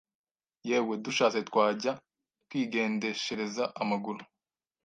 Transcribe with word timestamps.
Yewe 0.69 0.93
dushatse 1.05 1.39
twajya 1.49 1.91
twigendeshereza 2.47 3.63
amaguru 3.81 4.21